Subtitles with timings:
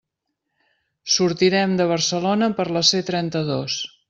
[1.15, 3.79] Sortirem de Barcelona per la C trenta-dos.